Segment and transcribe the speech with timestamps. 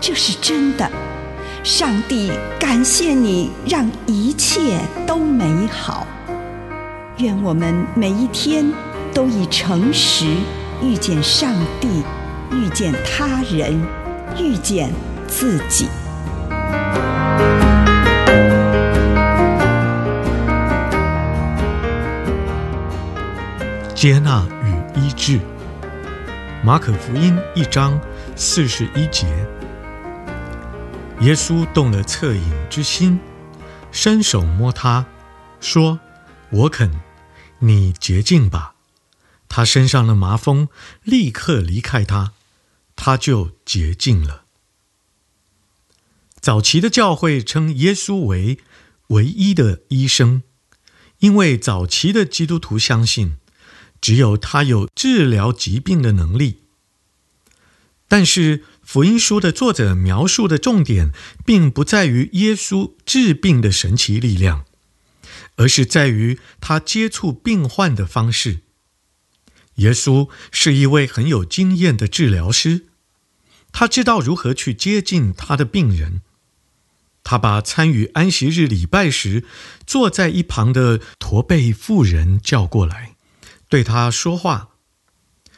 [0.00, 0.90] 这是真的，
[1.64, 6.06] 上帝感谢你，让一切都美好。
[7.18, 8.70] 愿我们每一天
[9.12, 10.26] 都以诚实
[10.82, 11.88] 遇见上帝，
[12.52, 13.80] 遇见他人，
[14.38, 14.92] 遇见
[15.26, 15.88] 自己。
[23.94, 25.40] 接纳与医治，
[26.62, 27.98] 马可福音一章
[28.36, 29.26] 四十一节。
[31.22, 33.18] 耶稣动了恻隐之心，
[33.90, 35.06] 伸手摸他，
[35.60, 35.98] 说
[36.52, 36.90] ：“我肯，
[37.60, 38.74] 你洁净吧。”
[39.48, 40.68] 他身上的麻风
[41.02, 42.34] 立刻离开他，
[42.94, 44.44] 他就洁净了。
[46.38, 48.58] 早期的教会称耶稣为
[49.08, 50.42] 唯一的医生，
[51.20, 53.38] 因为早期的基督徒相信，
[54.02, 56.60] 只有他有治疗疾病的能力。
[58.06, 61.10] 但是，福音书的作者描述的重点，
[61.44, 64.64] 并不在于耶稣治病的神奇力量，
[65.56, 68.60] 而是在于他接触病患的方式。
[69.74, 72.86] 耶稣是一位很有经验的治疗师，
[73.72, 76.22] 他知道如何去接近他的病人。
[77.24, 79.44] 他把参与安息日礼拜时
[79.84, 83.16] 坐在一旁的驼背妇人叫过来，
[83.68, 84.68] 对他说话。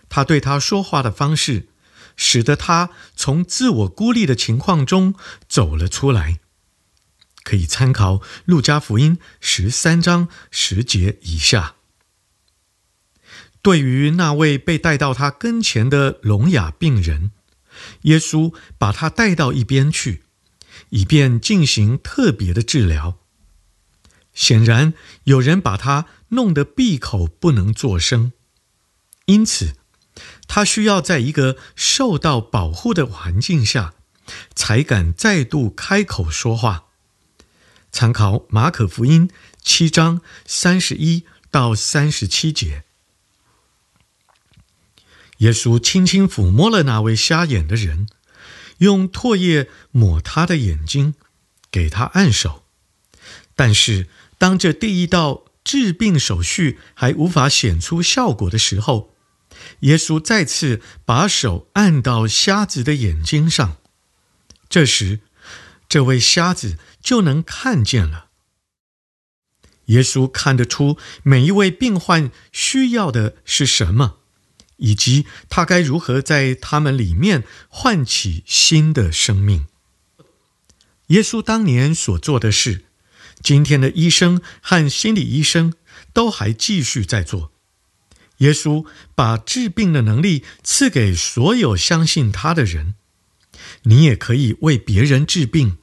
[0.08, 1.69] 他对他说话的方式，
[2.18, 5.14] 使得他从自我孤立的情况中
[5.48, 6.40] 走了出来，
[7.44, 11.76] 可以参考《路加福音》十三章十节以下。
[13.62, 17.30] 对于那位被带到他跟前的聋哑病人，
[18.02, 20.24] 耶稣把他带到一边去，
[20.90, 23.18] 以便进行特别的治疗。
[24.34, 28.32] 显然，有人把他弄得闭口不能作声，
[29.26, 29.74] 因此，
[30.48, 33.94] 他需要在一个受到保护的环境下，
[34.54, 36.86] 才敢再度开口说话。
[37.92, 39.31] 参考马可福音
[39.62, 42.84] 七章三十一到三十七节。
[45.38, 48.08] 耶稣轻轻抚摸了那位瞎眼的人，
[48.78, 51.14] 用唾液抹他的眼睛，
[51.70, 52.64] 给他按手。
[53.54, 59.14] 但是，当这第一道治病手续还无法显出效果的时候，
[59.80, 63.76] 耶稣再次把手按到瞎子的眼睛上，
[64.69, 65.20] 这时，
[65.88, 68.26] 这位瞎子就能看见了。
[69.86, 74.19] 耶稣看得出每一位病患需要的是什么，
[74.76, 79.66] 以及他该如何在他们里面唤起新的生命。
[81.06, 82.84] 耶稣当年所做的事，
[83.42, 85.72] 今天的医生和心理医生
[86.12, 87.50] 都还继续在做。
[88.38, 88.84] 耶稣
[89.15, 92.94] 把治病的能力赐给所有相信他的人。
[93.82, 95.78] 你也可以为别人治病。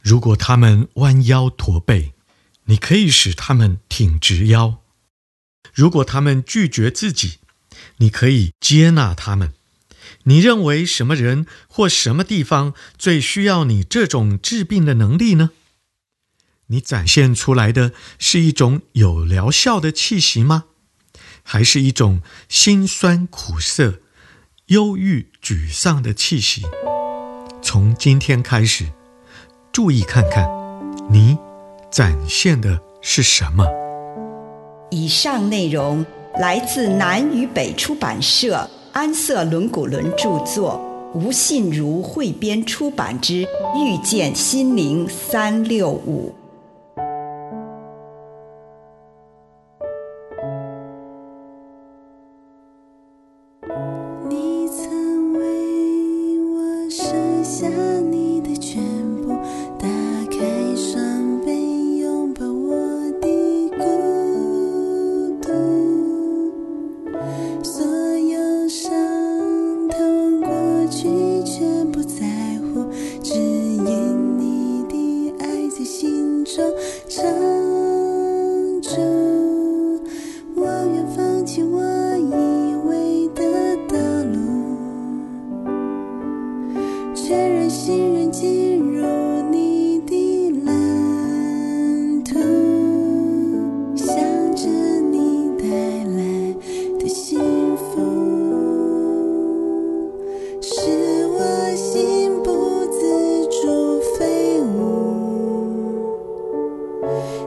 [0.00, 2.12] 如果他们弯腰驼背，
[2.64, 4.80] 你可以使他们挺直腰；
[5.72, 7.38] 如果他们拒绝自己，
[7.96, 9.54] 你可以接纳他们。
[10.24, 15.50] 你认为什么人或什么地方最需要你这种治病的能力呢？
[16.66, 20.64] 你展现出来的是一种有疗效的气息吗？
[21.44, 24.00] 还是一种辛酸苦涩、
[24.66, 26.62] 忧郁沮丧的气息。
[27.62, 28.86] 从今天开始，
[29.70, 30.48] 注意看看，
[31.08, 31.38] 你
[31.90, 33.64] 展现的是什么。
[34.90, 36.04] 以上内容
[36.40, 40.80] 来自南与北出版社安瑟伦古伦著作，
[41.14, 43.44] 吴信如汇编出版之
[43.76, 46.34] 《遇见心灵三六五》。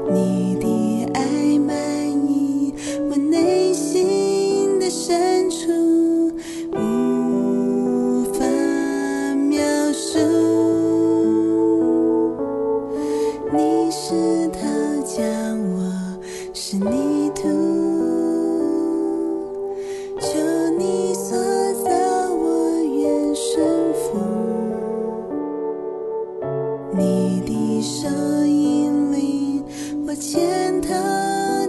[0.09, 0.66] 你的。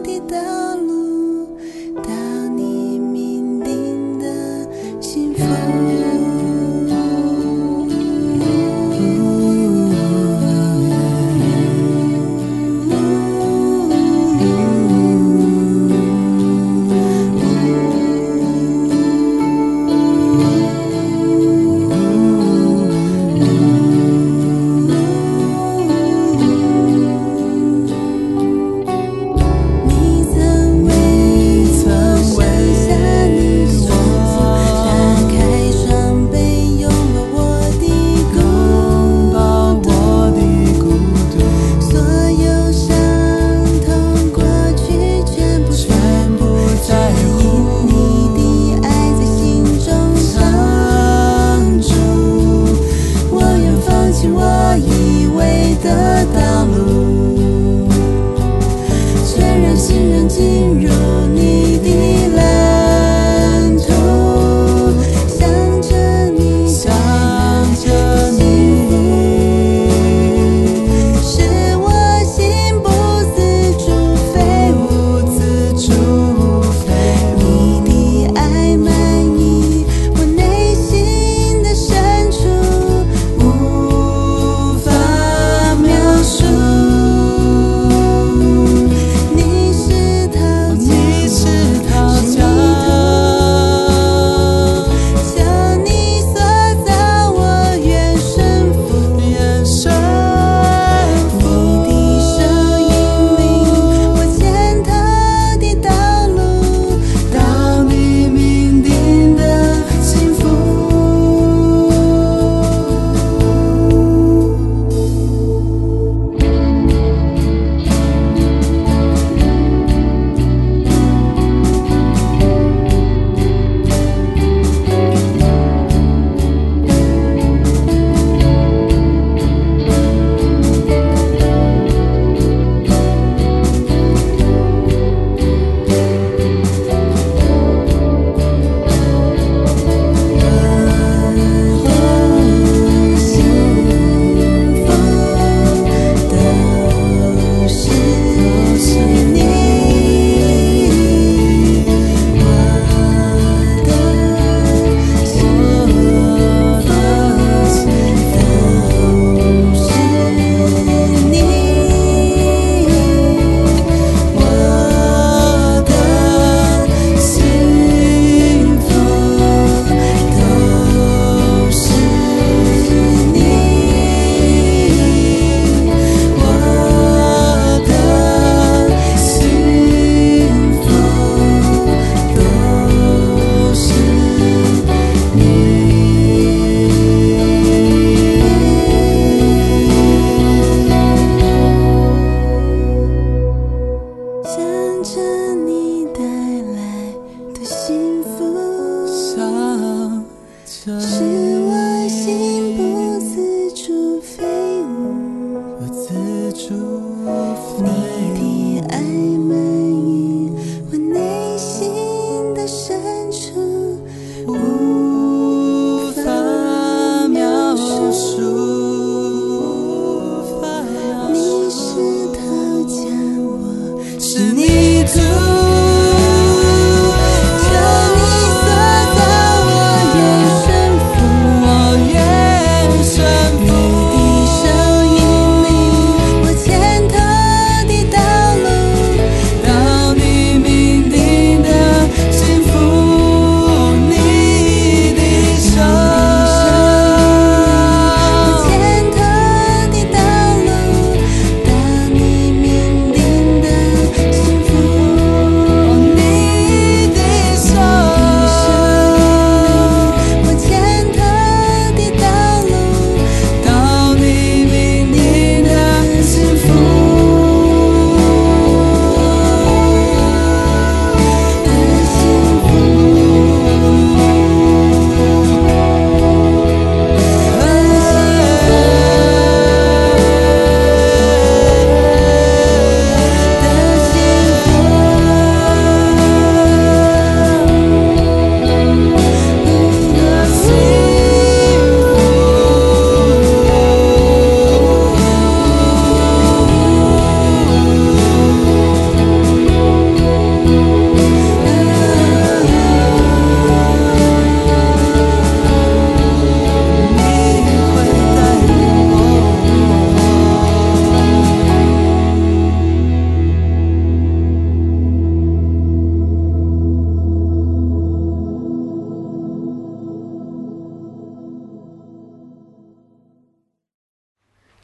[0.03, 0.88] 的道路。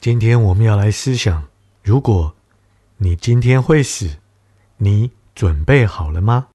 [0.04, 1.44] 今天我们要来思想：
[1.82, 2.34] 如果
[2.98, 4.18] 你今天会死，
[4.76, 6.48] 你准备好了吗？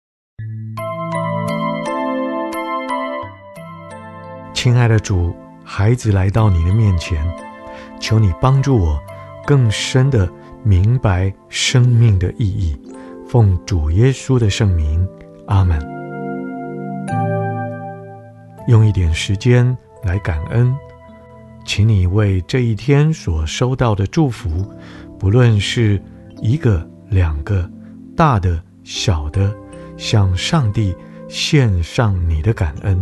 [4.54, 7.28] 亲爱的主，孩子来到你的面前，
[8.00, 9.00] 求你帮助我
[9.48, 12.80] 更深的明白生命的意义。
[13.28, 15.10] 奉主耶稣的圣名，
[15.48, 15.82] 阿门。
[18.68, 20.72] 用一点时间来感恩。
[21.70, 24.68] 请你为这一天所收到的祝福，
[25.20, 26.02] 不论是
[26.42, 27.70] 一个、两个、
[28.18, 29.56] 大的、小的，
[29.96, 30.96] 向上帝
[31.28, 32.98] 献上你的感恩。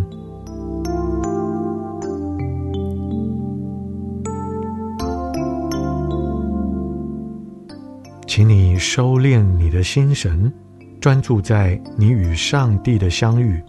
[8.27, 10.51] 请你收敛你的心神，
[10.99, 13.63] 专注在你与上帝的相遇，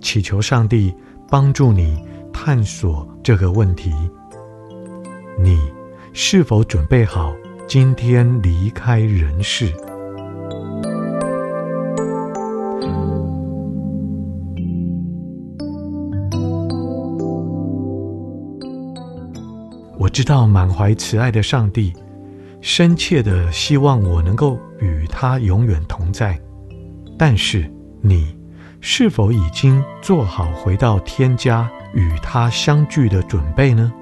[0.00, 0.94] 祈求上帝
[1.28, 2.02] 帮助你。
[2.38, 3.90] 探索这个问题：
[5.42, 5.58] 你
[6.12, 7.34] 是否准备好
[7.66, 9.72] 今天离开人世？
[19.98, 21.92] 我知道满怀慈爱的上帝
[22.60, 26.38] 深切的希望我能够与他永远同在，
[27.18, 27.68] 但是
[28.00, 28.36] 你
[28.88, 33.92] 是否已经做好回到天家，与他相聚的准备呢？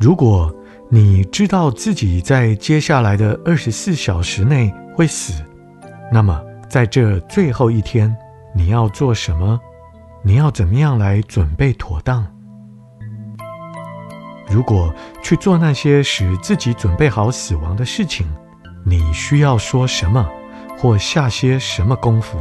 [0.00, 0.50] 如果
[0.88, 5.44] 你知道自己在接下来的二十四小时内会死，
[6.10, 8.16] 那么在这最后一天，
[8.54, 9.60] 你要做什么？
[10.22, 12.26] 你要怎么样来准备妥当？
[14.48, 14.90] 如果
[15.22, 18.26] 去做那些使自己准备好死亡的事情，
[18.84, 20.28] 你需要说什么？
[20.78, 22.38] 或下些什么功夫？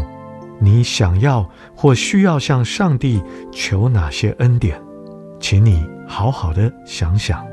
[0.60, 3.22] 你想要或需要向上帝
[3.52, 4.82] 求哪些恩典？
[5.40, 7.53] 请你好好的想想。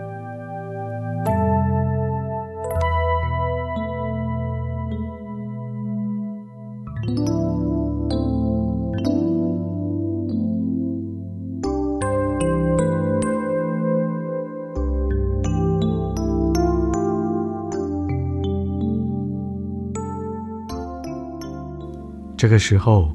[22.40, 23.14] 这个时候，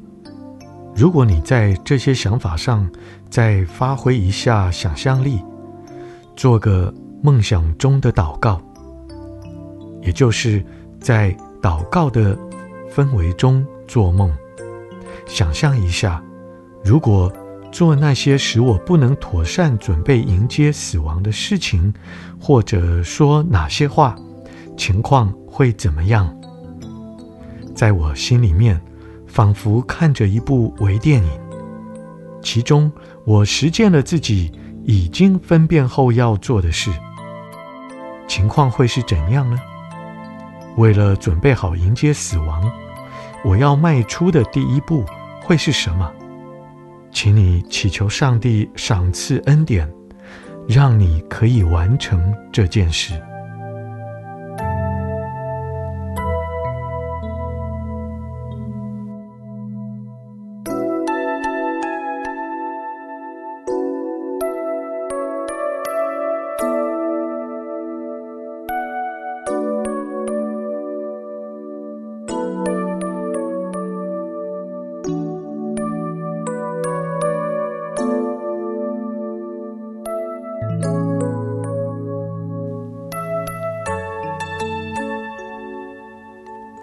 [0.94, 2.88] 如果你在这些想法上
[3.28, 5.42] 再发挥一下想象力，
[6.36, 8.62] 做个梦想中的祷告，
[10.00, 10.64] 也就是
[11.00, 12.38] 在祷告的
[12.88, 14.32] 氛围中做梦，
[15.26, 16.22] 想象一下，
[16.84, 17.32] 如果
[17.72, 21.92] 做那些使我不能妥善准备迎接死亡的事情，
[22.40, 24.14] 或者说哪些话，
[24.76, 26.32] 情况会怎么样？
[27.74, 28.80] 在我心里面。
[29.36, 31.30] 仿佛看着一部微电影，
[32.42, 32.90] 其中
[33.26, 34.50] 我实践了自己
[34.82, 36.90] 已经分辨后要做的事。
[38.26, 39.60] 情况会是怎样呢？
[40.78, 42.72] 为了准备好迎接死亡，
[43.44, 45.04] 我要迈出的第一步
[45.42, 46.10] 会是什么？
[47.12, 49.86] 请你祈求上帝赏赐恩典，
[50.66, 53.12] 让你可以完成这件事。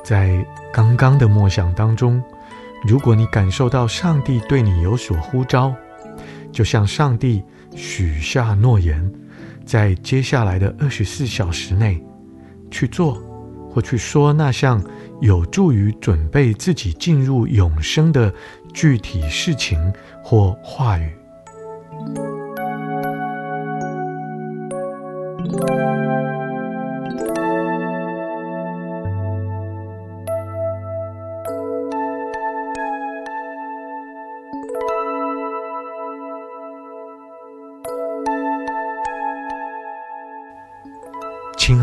[0.04, 2.22] 在刚刚的默想当中，
[2.86, 5.74] 如果你感受到上帝对你有所呼召，
[6.52, 7.42] 就向上帝
[7.76, 9.12] 许下诺言，
[9.66, 12.04] 在接下来的二十四小时内
[12.70, 13.16] 去做
[13.72, 14.84] 或去说那项
[15.22, 18.32] 有助于准备自己进入永生的
[18.74, 21.12] 具体事情或话语。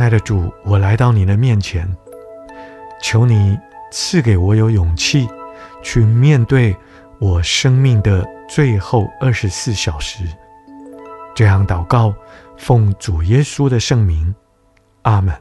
[0.00, 1.87] 爱的主，我来到你的面前，
[3.02, 3.59] 求你
[3.92, 5.28] 赐给我有勇气，
[5.83, 6.75] 去面对
[7.19, 10.25] 我生命的最后二十四小时。
[11.35, 12.14] 这样祷告，
[12.57, 14.35] 奉主耶稣的圣名，
[15.02, 15.35] 阿门。